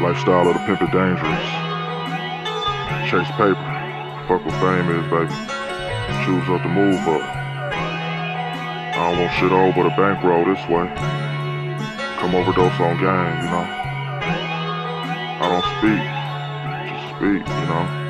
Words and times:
Lifestyle 0.00 0.48
of 0.48 0.54
the 0.54 0.60
pimpin' 0.60 0.90
dangerous. 0.90 1.46
Chase 3.08 3.30
paper. 3.36 3.74
Fuck 4.26 4.44
what 4.44 4.54
fame 4.60 4.90
is, 4.90 5.06
baby. 5.08 5.30
Choose 6.24 6.48
up 6.50 6.62
to 6.62 6.68
move 6.68 6.98
up. 7.08 7.22
I 8.96 9.10
don't 9.10 9.20
want 9.20 9.32
shit 9.34 9.52
over 9.52 9.82
the 9.84 9.94
bankroll 9.96 10.44
this 10.44 10.68
way. 10.68 10.86
Come 12.18 12.34
overdose 12.34 12.80
on 12.80 12.96
game, 12.96 13.36
you 13.44 13.50
know. 13.50 13.66
I 15.40 15.46
don't 15.48 15.64
speak, 15.78 16.02
just 16.90 17.06
speak, 17.16 17.46
you 17.46 17.66
know. 17.66 18.03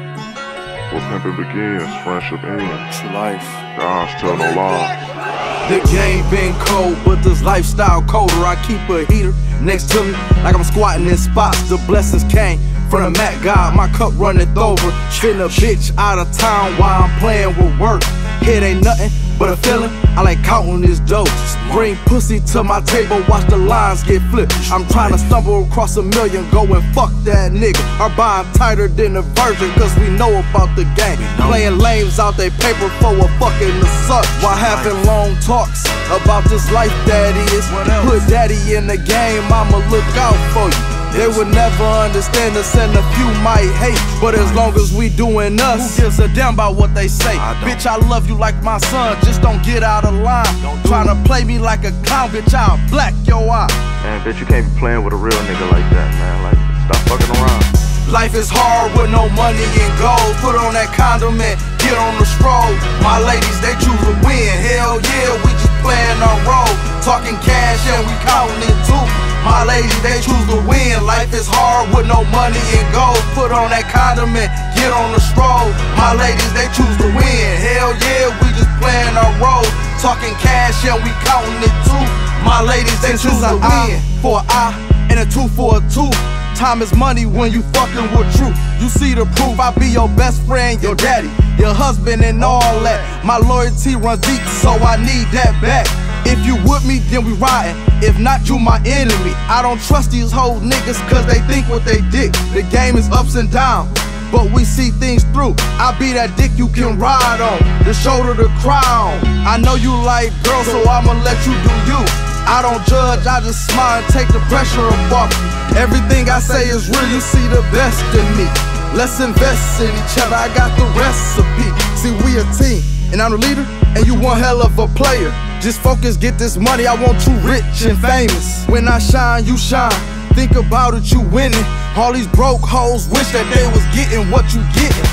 Where 0.95 1.03
pimpin' 1.11 1.37
begins, 1.37 2.03
friendship 2.05 2.45
ends. 2.45 3.01
True 3.01 3.11
life. 3.11 3.43
The 3.43 3.83
eyes 3.83 4.21
tell 4.21 4.37
no 4.37 4.45
lies. 4.55 5.69
The 5.69 5.81
game 5.91 6.23
been 6.31 6.55
cold, 6.61 6.97
but 7.05 7.21
this 7.25 7.43
lifestyle 7.43 8.01
colder. 8.03 8.33
I 8.47 8.55
keep 8.65 8.79
a 8.89 9.05
heater 9.13 9.35
next 9.61 9.91
to 9.91 10.05
me, 10.05 10.13
like 10.45 10.55
I'm 10.55 10.63
squatting 10.63 11.09
in 11.09 11.17
spots. 11.17 11.69
The 11.69 11.79
blessings 11.89 12.23
came 12.33 12.61
from 12.91 13.13
the 13.13 13.19
Mac 13.19 13.43
God. 13.43 13.75
My 13.75 13.89
cup 13.89 14.13
runneth 14.15 14.57
over. 14.57 14.93
Spin 15.11 15.41
a 15.41 15.49
bitch 15.49 15.91
out 15.99 16.21
of 16.21 16.31
town 16.39 16.71
while 16.79 17.03
I'm 17.03 17.19
playing 17.19 17.57
with 17.57 17.77
work. 17.81 18.03
It 18.47 18.63
ain't 18.63 18.85
nothing 18.85 19.11
but 19.39 19.49
a 19.49 19.57
feeling. 19.57 19.91
I 20.17 20.23
like 20.23 20.43
counting 20.45 20.83
this 20.83 21.01
dough. 21.01 21.25
Bring 21.73 21.97
pussy 22.05 22.41
to 22.53 22.63
my 22.63 22.81
table, 22.83 23.25
watch 23.27 23.49
the 23.49 23.57
lines 23.57 24.03
get 24.05 24.21
flipped. 24.31 24.53
I'm 24.71 24.87
trying 24.89 25.13
to 25.13 25.19
stumble 25.19 25.65
across 25.65 25.97
a 25.97 26.03
million, 26.03 26.49
go 26.51 26.63
and 26.63 26.85
fuck 26.95 27.11
that 27.25 27.53
nigga. 27.53 27.81
Our 27.99 28.15
bond 28.15 28.55
tighter 28.55 28.87
than 28.87 29.17
a 29.17 29.23
virgin, 29.23 29.73
cause 29.73 29.97
we 29.99 30.11
know 30.11 30.39
about 30.51 30.77
the 30.77 30.85
game. 30.95 31.19
Playing 31.49 31.79
lames 31.79 32.19
out 32.19 32.37
they 32.37 32.51
paper 32.51 32.89
for 33.01 33.17
a 33.17 33.29
fucking 33.41 33.81
the 33.81 33.89
suck. 34.07 34.27
While 34.43 34.57
having 34.57 35.05
long 35.07 35.35
talks 35.41 35.85
about 36.13 36.45
this 36.45 36.71
life 36.71 36.93
that 37.07 37.35
is. 37.51 37.65
Put 38.07 38.29
daddy 38.29 38.77
in 38.77 38.87
the 38.87 38.99
game, 38.99 39.43
I'ma 39.51 39.79
look 39.91 40.05
out 40.21 40.37
for 40.53 40.69
you. 40.69 40.94
They 41.15 41.29
would 41.31 41.47
never 41.55 41.87
understand 42.03 42.57
us 42.57 42.75
and 42.75 42.91
a 42.91 43.03
few 43.15 43.31
might 43.47 43.71
hate. 43.79 44.03
But 44.21 44.35
as 44.35 44.53
long 44.53 44.75
as 44.75 44.93
we 44.93 45.09
doing 45.09 45.61
us, 45.61 45.97
who 45.97 46.03
gives 46.03 46.19
a 46.19 46.27
damn 46.35 46.55
about 46.55 46.75
what 46.75 46.93
they 46.93 47.07
say? 47.07 47.39
I 47.39 47.55
bitch, 47.63 47.87
I 47.87 47.97
love 48.11 48.29
you 48.29 48.35
like 48.35 48.61
my 48.65 48.79
son, 48.79 49.17
just 49.23 49.41
don't 49.41 49.63
get 49.63 49.85
out 49.85 50.05
of 50.05 50.15
line. 50.15 50.51
Trying 50.85 51.07
to 51.07 51.15
play 51.23 51.45
me 51.45 51.59
like 51.59 51.85
a 51.85 51.93
clown, 52.03 52.31
bitch, 52.31 52.53
I'll 52.53 52.83
black 52.91 53.15
your 53.27 53.47
eye. 53.47 53.71
Man, 54.03 54.21
bitch, 54.27 54.41
you 54.41 54.47
can't 54.47 54.67
be 54.67 54.75
playing 54.81 55.05
with 55.05 55.15
a 55.15 55.17
real 55.17 55.39
nigga 55.47 55.71
like 55.71 55.87
that, 55.95 56.11
man. 56.19 56.37
Like, 56.43 56.59
stop 56.91 57.01
fucking 57.07 57.31
around. 57.39 57.63
Life 58.11 58.35
is 58.35 58.51
hard 58.51 58.91
with 58.99 59.11
no 59.15 59.31
money 59.39 59.63
and 59.63 59.95
gold. 60.03 60.35
Put 60.43 60.59
on 60.59 60.75
that 60.75 60.91
condiment, 60.99 61.63
get 61.79 61.95
on 61.95 62.19
the 62.19 62.27
stroll. 62.27 62.75
My 63.07 63.23
ladies, 63.23 63.59
they 63.63 63.73
choose 63.79 64.03
to 64.03 64.15
win. 64.27 64.51
Hell 64.67 64.99
yeah, 64.99 65.31
we 65.47 65.51
just 65.63 65.71
playing 65.79 66.19
our 66.27 66.39
role. 66.43 66.75
Talking 67.07 67.39
cash 67.47 67.87
and 67.87 68.03
we 68.03 68.15
counting 68.27 68.67
it 68.67 68.79
too. 68.91 69.34
My 69.45 69.63
ladies, 69.63 69.95
they 70.03 70.19
choose 70.25 70.47
to 70.51 70.59
win. 70.65 71.05
Life 71.05 71.33
is 71.37 71.47
hard 71.47 71.93
with 71.93 72.09
no 72.09 72.25
money 72.33 72.59
and 72.81 72.87
gold. 72.97 73.21
Put 73.37 73.53
on 73.53 73.69
that 73.71 73.87
condiment, 73.93 74.49
get 74.73 74.91
on 74.91 75.13
the 75.13 75.21
stroll. 75.21 75.69
My 76.01 76.17
ladies, 76.17 76.49
they 76.57 76.67
choose 76.73 76.97
to 77.05 77.09
win. 77.13 77.47
Hell 77.61 77.93
yeah, 78.01 78.33
we 78.41 78.49
just 78.57 78.73
playing 78.81 79.15
our 79.15 79.33
role. 79.37 79.69
Talking 80.01 80.33
cash 80.41 80.85
and 80.89 80.97
we 81.05 81.13
counting 81.29 81.61
it 81.61 81.75
too. 81.85 82.05
My 82.45 82.65
ladies, 82.65 82.97
they 83.05 83.17
choose 83.21 83.41
to 83.45 83.57
win. 83.61 84.01
For 84.25 84.41
a 84.41 84.45
eye 84.49 84.75
and 85.13 85.21
a 85.21 85.27
two 85.29 85.49
for 85.53 85.77
a 85.77 85.81
two. 85.93 86.09
Time 86.57 86.81
is 86.83 86.95
money 86.95 87.27
when 87.27 87.51
you 87.53 87.63
fucking 87.75 88.09
with 88.17 88.31
truth. 88.37 88.57
You 88.81 88.89
see 88.89 89.13
the 89.13 89.27
proof. 89.37 89.59
I 89.59 89.75
be 89.77 89.89
your 89.89 90.09
best 90.09 90.41
friend, 90.47 90.81
your 90.83 90.95
daddy, 90.95 91.29
your 91.59 91.75
husband, 91.75 92.23
and 92.25 92.43
all 92.45 92.61
that. 92.87 93.03
My 93.25 93.39
loyalty 93.39 93.97
runs 93.97 94.21
deep, 94.21 94.41
so 94.63 94.71
I 94.71 94.97
need 94.97 95.27
that 95.35 95.53
back. 95.61 95.85
If 96.27 96.45
you 96.45 96.57
with 96.69 96.85
me, 96.87 96.99
then 97.11 97.25
we 97.25 97.33
riding. 97.35 97.77
If 98.03 98.19
not, 98.19 98.49
you 98.49 98.59
my 98.59 98.81
enemy. 98.85 99.33
I 99.49 99.61
don't 99.63 99.81
trust 99.81 100.11
these 100.11 100.33
whole 100.33 100.61
niggas 100.61 100.99
cause 101.09 101.27
they 101.27 101.41
think 101.47 101.69
what 101.69 101.85
they 101.85 102.01
dick. 102.11 102.33
The 102.53 102.67
game 102.71 102.97
is 102.97 103.09
ups 103.11 103.35
and 103.37 103.51
downs. 103.51 103.93
But 104.33 104.51
we 104.51 104.65
see 104.65 104.91
things 104.91 105.23
through. 105.31 105.55
I 105.79 105.95
be 105.95 106.11
that 106.19 106.35
dick 106.37 106.51
you 106.57 106.67
can 106.69 106.99
ride 106.99 107.39
on, 107.39 107.63
the 107.87 107.95
shoulder 107.95 108.35
to 108.35 108.51
cry 108.59 108.83
on. 108.83 109.15
I 109.47 109.63
know 109.63 109.79
you 109.79 109.95
like 110.03 110.35
girls, 110.43 110.67
so 110.67 110.83
I'ma 110.91 111.15
let 111.23 111.39
you 111.47 111.55
do 111.63 111.75
you. 111.87 112.01
I 112.45 112.61
don't 112.61 112.83
judge, 112.85 113.25
I 113.25 113.41
just 113.41 113.71
smile 113.71 114.03
and 114.03 114.09
take 114.13 114.29
the 114.29 114.43
pressure 114.53 114.85
off 115.15 115.31
you. 115.33 115.79
Everything 115.81 116.29
I 116.29 116.45
say 116.45 116.69
is 116.69 116.91
real, 116.93 117.09
you 117.09 117.21
see 117.23 117.47
the 117.49 117.63
best 117.73 118.03
in 118.13 118.27
me. 118.37 118.51
Let's 118.93 119.19
invest 119.19 119.81
in 119.81 119.89
each 119.89 120.17
other, 120.21 120.37
I 120.37 120.53
got 120.53 120.75
the 120.77 120.87
recipe. 120.99 121.71
See, 121.97 122.13
we 122.27 122.37
a 122.37 122.45
team, 122.53 122.85
and 123.15 123.23
I'm 123.23 123.31
the 123.31 123.39
leader, 123.39 123.63
and 123.95 124.05
you 124.05 124.19
one 124.19 124.43
hell 124.43 124.61
of 124.61 124.77
a 124.77 124.89
player. 124.89 125.31
Just 125.63 125.79
focus, 125.81 126.17
get 126.17 126.37
this 126.37 126.57
money, 126.59 126.85
I 126.85 126.99
want 126.99 127.23
you 127.23 127.33
rich 127.47 127.87
and 127.87 127.95
famous. 128.03 128.67
When 128.67 128.89
I 128.89 128.99
shine, 128.99 129.47
you 129.47 129.57
shine. 129.57 129.95
Think 130.35 130.59
about 130.59 130.95
it, 130.95 131.13
you 131.13 131.21
winning. 131.31 131.63
All 131.95 132.13
these 132.13 132.27
broke 132.27 132.67
hoes 132.67 133.07
wish 133.15 133.31
that 133.31 133.47
they 133.55 133.63
was 133.71 133.87
getting 133.95 134.27
what 134.35 134.51
you 134.51 134.59
getting. 134.75 135.07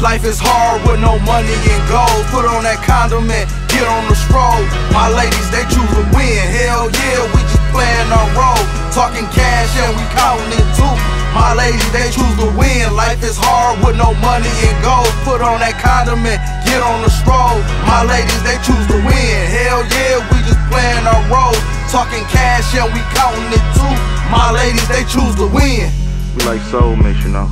Life 0.00 0.24
is 0.24 0.40
hard 0.40 0.80
with 0.88 0.96
no 1.04 1.20
money 1.28 1.52
and 1.52 1.82
gold. 1.92 2.24
Put 2.32 2.48
on 2.48 2.64
that 2.64 2.80
condiment, 2.88 3.52
get 3.68 3.84
on 3.84 4.08
the 4.08 4.16
stroll. 4.16 4.64
My 4.96 5.12
ladies, 5.12 5.44
they 5.52 5.68
choose 5.68 5.92
to 5.92 6.04
win. 6.16 6.40
Hell 6.56 6.88
yeah, 6.88 7.20
we 7.36 7.40
just 7.44 7.60
playing 7.68 8.08
our 8.08 8.28
role. 8.32 8.64
Talking 8.96 9.28
cash 9.28 9.68
and 9.76 9.92
we 9.92 10.04
counting 10.16 10.56
it 10.56 10.68
too. 10.72 11.19
My 11.30 11.54
ladies, 11.54 11.86
they 11.94 12.10
choose 12.10 12.34
to 12.42 12.50
win. 12.58 12.90
Life 12.94 13.22
is 13.22 13.38
hard 13.38 13.78
with 13.86 13.94
no 13.94 14.14
money 14.18 14.50
and 14.66 14.76
gold. 14.82 15.10
Put 15.22 15.38
on 15.38 15.62
that 15.62 15.78
condiment, 15.78 16.42
get 16.66 16.82
on 16.82 17.02
the 17.06 17.10
stroll. 17.10 17.58
My 17.86 18.02
ladies, 18.02 18.42
they 18.42 18.58
choose 18.66 18.82
to 18.90 18.98
win. 18.98 19.38
Hell 19.46 19.86
yeah, 19.86 20.18
we 20.30 20.42
just 20.42 20.58
playing 20.66 21.06
our 21.06 21.22
role. 21.30 21.54
Talking 21.86 22.26
cash 22.30 22.74
and 22.74 22.90
we 22.90 23.02
counting 23.14 23.50
it 23.54 23.64
too. 23.78 23.94
My 24.30 24.50
ladies, 24.50 24.86
they 24.90 25.06
choose 25.06 25.34
to 25.38 25.46
win. 25.46 25.90
We 26.34 26.42
like 26.46 26.62
soulmates, 26.70 27.22
you 27.22 27.30
know. 27.30 27.46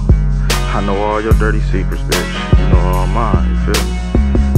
I 0.75 0.83
know 0.83 0.99
all 0.99 1.21
your 1.23 1.35
dirty 1.39 1.61
secrets, 1.71 2.03
bitch. 2.03 2.33
You 2.59 2.67
know 2.75 2.83
all 2.95 3.07
mine, 3.07 3.47
you 3.51 3.59
feel 3.67 3.83
me? 3.83 3.95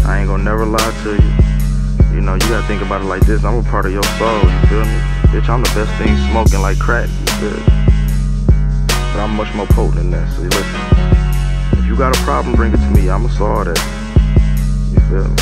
I 0.04 0.18
ain't 0.20 0.28
gonna 0.28 0.42
never 0.42 0.64
lie 0.64 0.92
to 1.04 1.12
you. 1.16 1.32
You 2.16 2.20
know, 2.20 2.34
you 2.34 2.46
gotta 2.48 2.66
think 2.66 2.82
about 2.82 3.00
it 3.00 3.08
like 3.08 3.22
this. 3.24 3.44
I'm 3.44 3.60
a 3.60 3.62
part 3.62 3.86
of 3.86 3.92
your 3.92 4.02
soul, 4.16 4.40
you 4.42 4.60
feel 4.68 4.84
me? 4.84 5.00
Bitch, 5.28 5.48
I'm 5.48 5.62
the 5.62 5.72
best 5.76 5.92
thing 6.00 6.16
smoking 6.30 6.60
like 6.60 6.78
crack, 6.78 7.08
you 7.08 7.32
feel 7.36 7.56
me? 7.56 7.89
I'm 9.20 9.36
much 9.36 9.52
more 9.52 9.68
potent 9.76 10.00
than 10.00 10.10
that, 10.16 10.32
so 10.32 10.40
listen. 10.40 10.80
If 11.76 11.84
you 11.84 11.92
got 11.92 12.16
a 12.16 12.20
problem, 12.24 12.56
bring 12.56 12.72
it 12.72 12.80
to 12.80 12.88
me. 12.88 13.12
I'ma 13.12 13.28
solve 13.28 13.68
that. 13.68 13.76
You 14.96 15.00
feel 15.12 15.28
me? 15.28 15.36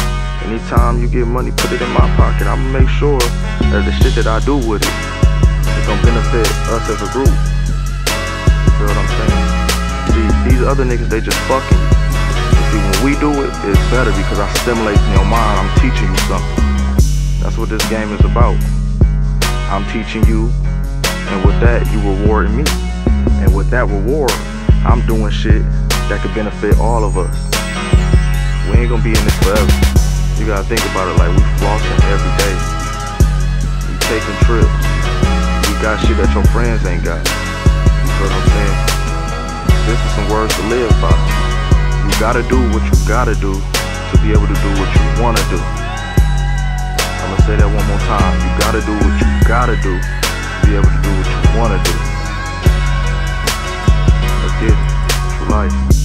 Anytime 0.50 0.98
you 0.98 1.06
get 1.06 1.30
money, 1.30 1.54
put 1.54 1.70
it 1.70 1.78
in 1.78 1.86
my 1.94 2.02
pocket. 2.18 2.50
I'ma 2.50 2.74
make 2.74 2.90
sure 2.98 3.22
that 3.70 3.86
the 3.86 3.94
shit 4.02 4.18
that 4.18 4.26
I 4.26 4.42
do 4.42 4.58
with 4.58 4.82
it 4.82 4.94
is 5.78 5.84
gonna 5.86 6.02
benefit 6.02 6.50
us 6.74 6.90
as 6.90 7.06
a 7.06 7.10
group. 7.14 7.30
You 7.30 8.70
feel 8.82 8.90
what 8.90 8.98
I'm 8.98 9.10
saying? 9.14 9.46
See, 10.10 10.26
these 10.50 10.62
other 10.66 10.82
niggas, 10.82 11.06
they 11.06 11.22
just 11.22 11.38
fucking 11.46 11.78
you. 11.78 12.62
See, 12.74 12.82
when 12.82 12.98
we 13.06 13.12
do 13.22 13.30
it, 13.30 13.54
it's 13.62 13.86
better 13.94 14.10
because 14.10 14.42
I 14.42 14.50
stimulate 14.58 14.98
your 15.14 15.22
mind. 15.22 15.54
I'm 15.54 15.70
teaching 15.78 16.10
you 16.10 16.20
something. 16.26 16.66
That's 17.38 17.54
what 17.54 17.70
this 17.70 17.86
game 17.86 18.10
is 18.10 18.26
about. 18.26 18.58
I'm 19.70 19.86
teaching 19.94 20.26
you, 20.26 20.50
and 21.30 21.46
with 21.46 21.62
that, 21.62 21.86
you 21.94 22.02
rewarding 22.02 22.58
me. 22.58 22.66
And 23.42 23.54
with 23.54 23.70
that 23.70 23.86
reward, 23.86 24.32
I'm 24.86 25.04
doing 25.06 25.30
shit 25.30 25.62
that 26.08 26.20
could 26.22 26.34
benefit 26.34 26.78
all 26.78 27.04
of 27.04 27.18
us. 27.18 27.36
We 28.68 28.80
ain't 28.80 28.90
gonna 28.90 29.04
be 29.04 29.12
in 29.12 29.22
this 29.24 29.38
forever. 29.44 29.72
You 30.38 30.46
gotta 30.46 30.64
think 30.64 30.80
about 30.92 31.10
it 31.10 31.16
like 31.18 31.32
we 31.34 31.42
flossing 31.58 31.98
every 32.08 32.34
day. 32.40 32.54
We 33.88 33.94
taking 34.06 34.38
trips. 34.46 34.70
We 35.66 35.72
got 35.84 35.98
shit 36.04 36.16
that 36.16 36.30
your 36.30 36.46
friends 36.54 36.84
ain't 36.86 37.02
got. 37.02 37.20
You 37.20 38.10
feel 38.16 38.28
what 38.28 38.38
I'm 38.38 38.48
saying? 38.54 38.78
This 39.88 39.98
is 39.98 40.10
some 40.14 40.28
words 40.28 40.52
to 40.56 40.64
live 40.68 40.92
by. 41.00 41.12
You 42.06 42.12
gotta 42.20 42.44
do 42.48 42.60
what 42.70 42.84
you 42.86 42.96
gotta 43.08 43.34
do 43.36 43.52
to 43.52 44.14
be 44.24 44.32
able 44.32 44.48
to 44.48 44.58
do 44.62 44.70
what 44.76 44.90
you 44.92 45.04
wanna 45.20 45.42
do. 45.52 45.60
I'm 45.60 47.34
gonna 47.34 47.44
say 47.44 47.56
that 47.56 47.68
one 47.68 47.84
more 47.84 48.02
time. 48.08 48.32
You 48.40 48.50
gotta 48.60 48.80
do 48.84 48.94
what 48.96 49.14
you 49.20 49.28
gotta 49.48 49.76
do 49.80 49.96
to 49.96 50.56
be 50.64 50.76
able 50.76 50.88
to 50.88 51.00
do 51.04 51.10
what 51.12 51.28
you 51.28 51.40
wanna 51.58 51.80
do. 51.84 52.07
Life. 55.48 55.97